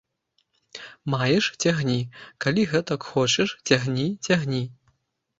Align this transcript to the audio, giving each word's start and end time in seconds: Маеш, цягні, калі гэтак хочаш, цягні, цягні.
Маеш, 1.13 1.49
цягні, 1.65 1.97
калі 2.45 2.63
гэтак 2.71 3.05
хочаш, 3.09 3.49
цягні, 3.69 4.07
цягні. 4.29 4.63